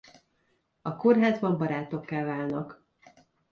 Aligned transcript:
A 0.81 0.95
kórházban 0.95 1.57
barátokká 1.57 2.25
válnak. 2.25 2.85